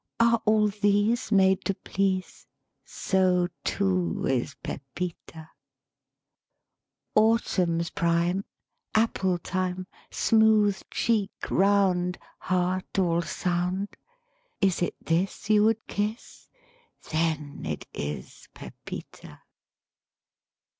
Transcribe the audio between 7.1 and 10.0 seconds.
136 LYRIC POETRY Autumn's prime, Apple time,